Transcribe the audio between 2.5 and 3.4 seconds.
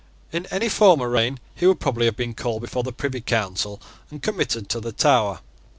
before the Privy